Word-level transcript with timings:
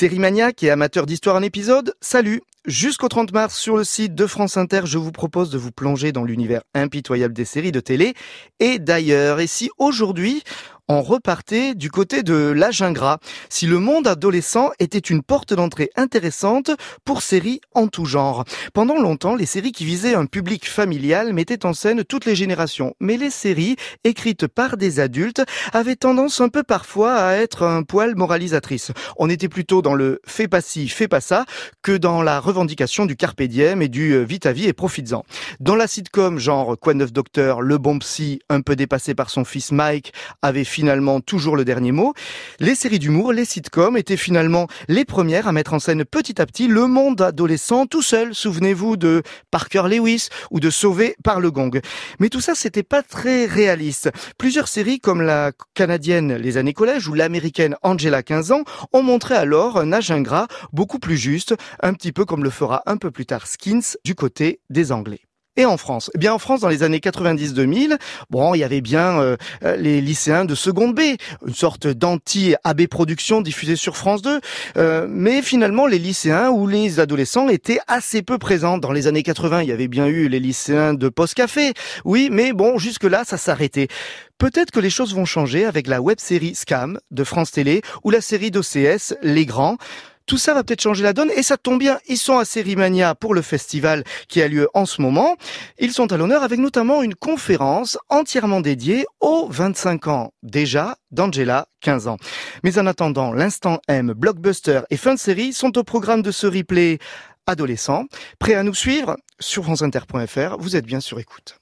Série 0.00 0.18
maniaque 0.18 0.62
et 0.62 0.70
amateur 0.70 1.04
d'histoire 1.04 1.36
en 1.36 1.42
épisode, 1.42 1.94
salut 2.00 2.40
Jusqu'au 2.64 3.08
30 3.08 3.32
mars, 3.32 3.54
sur 3.54 3.76
le 3.76 3.84
site 3.84 4.14
de 4.14 4.26
France 4.26 4.56
Inter, 4.56 4.82
je 4.84 4.96
vous 4.96 5.12
propose 5.12 5.50
de 5.50 5.58
vous 5.58 5.72
plonger 5.72 6.10
dans 6.12 6.24
l'univers 6.24 6.62
impitoyable 6.72 7.34
des 7.34 7.44
séries 7.44 7.70
de 7.70 7.80
télé 7.80 8.14
et 8.60 8.78
d'ailleurs. 8.78 9.40
Et 9.40 9.46
si 9.46 9.70
aujourd'hui, 9.76 10.42
on 10.90 11.02
repartait 11.02 11.76
du 11.76 11.88
côté 11.88 12.24
de 12.24 12.34
l'âge 12.34 12.82
ingrat, 12.82 13.20
si 13.48 13.68
le 13.68 13.78
monde 13.78 14.08
adolescent 14.08 14.72
était 14.80 14.98
une 14.98 15.22
porte 15.22 15.54
d'entrée 15.54 15.88
intéressante 15.94 16.72
pour 17.04 17.22
séries 17.22 17.60
en 17.74 17.86
tout 17.86 18.06
genre. 18.06 18.44
Pendant 18.74 18.96
longtemps, 18.96 19.36
les 19.36 19.46
séries 19.46 19.70
qui 19.70 19.84
visaient 19.84 20.16
un 20.16 20.26
public 20.26 20.68
familial 20.68 21.32
mettaient 21.32 21.64
en 21.64 21.74
scène 21.74 22.02
toutes 22.02 22.24
les 22.24 22.34
générations, 22.34 22.94
mais 22.98 23.16
les 23.16 23.30
séries 23.30 23.76
écrites 24.02 24.48
par 24.48 24.76
des 24.76 24.98
adultes 24.98 25.44
avaient 25.72 25.94
tendance 25.94 26.40
un 26.40 26.48
peu 26.48 26.64
parfois 26.64 27.14
à 27.14 27.34
être 27.34 27.62
un 27.62 27.84
poil 27.84 28.16
moralisatrice. 28.16 28.90
On 29.16 29.30
était 29.30 29.48
plutôt 29.48 29.82
dans 29.82 29.94
le 29.94 30.20
fais 30.26 30.48
pas 30.48 30.60
ci, 30.60 30.88
fais 30.88 31.06
pas 31.06 31.20
ça, 31.20 31.44
que 31.82 31.96
dans 31.96 32.20
la 32.20 32.40
revendication 32.40 33.06
du 33.06 33.14
carpe 33.14 33.42
diem 33.42 33.80
et 33.80 33.88
du 33.88 34.14
euh, 34.14 34.24
vite 34.24 34.44
à 34.44 34.52
vie 34.52 34.66
et 34.66 34.72
profites-en. 34.72 35.24
Dans 35.60 35.76
la 35.76 35.86
sitcom 35.86 36.40
genre 36.40 36.76
Quoi 36.80 36.94
neuf 36.94 37.12
docteur, 37.12 37.60
le 37.60 37.78
bon 37.78 38.00
psy, 38.00 38.40
un 38.48 38.60
peu 38.60 38.74
dépassé 38.74 39.14
par 39.14 39.30
son 39.30 39.44
fils 39.44 39.70
Mike, 39.70 40.12
avait 40.42 40.64
finalement 40.80 41.20
toujours 41.20 41.56
le 41.56 41.66
dernier 41.66 41.92
mot. 41.92 42.14
Les 42.58 42.74
séries 42.74 42.98
d'humour, 42.98 43.34
les 43.34 43.44
sitcoms 43.44 43.98
étaient 43.98 44.16
finalement 44.16 44.66
les 44.88 45.04
premières 45.04 45.46
à 45.46 45.52
mettre 45.52 45.74
en 45.74 45.78
scène 45.78 46.06
petit 46.06 46.40
à 46.40 46.46
petit 46.46 46.68
le 46.68 46.86
monde 46.86 47.20
adolescent 47.20 47.84
tout 47.84 48.00
seul. 48.00 48.34
Souvenez-vous 48.34 48.96
de 48.96 49.22
Parker 49.50 49.82
Lewis 49.90 50.28
ou 50.50 50.58
de 50.58 50.70
Sauvé 50.70 51.16
par 51.22 51.38
le 51.38 51.50
Gong. 51.50 51.82
Mais 52.18 52.30
tout 52.30 52.40
ça, 52.40 52.54
c'était 52.54 52.82
pas 52.82 53.02
très 53.02 53.44
réaliste. 53.44 54.10
Plusieurs 54.38 54.68
séries 54.68 55.00
comme 55.00 55.20
la 55.20 55.52
canadienne 55.74 56.36
Les 56.36 56.56
années 56.56 56.72
collège 56.72 57.08
ou 57.08 57.12
l'américaine 57.12 57.76
Angela 57.82 58.22
15 58.22 58.52
ans 58.52 58.64
ont 58.94 59.02
montré 59.02 59.34
alors 59.34 59.76
un 59.76 59.92
âge 59.92 60.10
ingrat 60.10 60.48
beaucoup 60.72 60.98
plus 60.98 61.18
juste, 61.18 61.54
un 61.82 61.92
petit 61.92 62.12
peu 62.12 62.24
comme 62.24 62.42
le 62.42 62.48
fera 62.48 62.82
un 62.86 62.96
peu 62.96 63.10
plus 63.10 63.26
tard 63.26 63.46
Skins 63.46 63.98
du 64.02 64.14
côté 64.14 64.60
des 64.70 64.92
Anglais. 64.92 65.20
Et 65.56 65.64
en 65.64 65.76
France 65.76 66.10
Eh 66.14 66.18
bien, 66.18 66.32
en 66.32 66.38
France, 66.38 66.60
dans 66.60 66.68
les 66.68 66.84
années 66.84 66.98
90-2000, 66.98 67.98
bon, 68.30 68.54
il 68.54 68.58
y 68.58 68.64
avait 68.64 68.80
bien 68.80 69.20
euh, 69.20 69.36
euh, 69.64 69.76
les 69.76 70.00
lycéens 70.00 70.44
de 70.44 70.54
seconde 70.54 70.94
B, 70.94 71.00
une 71.46 71.54
sorte 71.54 71.88
d'anti-AB 71.88 72.86
Production 72.86 73.40
diffusée 73.40 73.74
sur 73.74 73.96
France 73.96 74.22
2. 74.22 74.40
Euh, 74.76 75.06
mais 75.08 75.42
finalement, 75.42 75.86
les 75.86 75.98
lycéens 75.98 76.50
ou 76.50 76.68
les 76.68 77.00
adolescents 77.00 77.48
étaient 77.48 77.80
assez 77.88 78.22
peu 78.22 78.38
présents. 78.38 78.78
Dans 78.78 78.92
les 78.92 79.08
années 79.08 79.24
80, 79.24 79.62
il 79.62 79.68
y 79.68 79.72
avait 79.72 79.88
bien 79.88 80.06
eu 80.06 80.28
les 80.28 80.40
lycéens 80.40 80.94
de 80.94 81.08
Post 81.08 81.34
Café. 81.34 81.74
Oui, 82.04 82.28
mais 82.30 82.52
bon, 82.52 82.78
jusque-là, 82.78 83.24
ça 83.24 83.36
s'arrêtait. 83.36 83.88
Peut-être 84.38 84.70
que 84.70 84.80
les 84.80 84.88
choses 84.88 85.14
vont 85.14 85.26
changer 85.26 85.66
avec 85.66 85.86
la 85.86 86.00
web-série 86.00 86.54
Scam 86.54 86.98
de 87.10 87.24
France 87.24 87.50
Télé 87.50 87.82
ou 88.04 88.10
la 88.10 88.22
série 88.22 88.50
d'OCS 88.50 89.14
Les 89.22 89.44
Grands. 89.44 89.76
Tout 90.30 90.38
ça 90.38 90.54
va 90.54 90.62
peut-être 90.62 90.82
changer 90.82 91.02
la 91.02 91.12
donne 91.12 91.32
et 91.34 91.42
ça 91.42 91.56
tombe 91.56 91.80
bien, 91.80 91.98
ils 92.06 92.16
sont 92.16 92.38
à 92.38 92.44
Sérimania 92.44 93.16
pour 93.16 93.34
le 93.34 93.42
festival 93.42 94.04
qui 94.28 94.40
a 94.40 94.46
lieu 94.46 94.68
en 94.74 94.86
ce 94.86 95.02
moment. 95.02 95.36
Ils 95.80 95.90
sont 95.90 96.12
à 96.12 96.16
l'honneur 96.16 96.44
avec 96.44 96.60
notamment 96.60 97.02
une 97.02 97.16
conférence 97.16 97.98
entièrement 98.08 98.60
dédiée 98.60 99.06
aux 99.18 99.48
25 99.50 100.06
ans 100.06 100.32
déjà 100.44 100.96
d'Angela, 101.10 101.66
15 101.80 102.06
ans. 102.06 102.16
Mais 102.62 102.78
en 102.78 102.86
attendant, 102.86 103.32
l'instant 103.32 103.80
M, 103.88 104.12
blockbuster 104.12 104.82
et 104.90 104.96
fin 104.96 105.14
de 105.14 105.18
série 105.18 105.52
sont 105.52 105.76
au 105.76 105.82
programme 105.82 106.22
de 106.22 106.30
ce 106.30 106.46
replay 106.46 107.00
adolescent. 107.48 108.04
Prêt 108.38 108.54
à 108.54 108.62
nous 108.62 108.72
suivre 108.74 109.16
sur 109.40 109.64
franceinter.fr, 109.64 110.58
vous 110.60 110.76
êtes 110.76 110.86
bien 110.86 111.00
sur 111.00 111.18
écoute. 111.18 111.56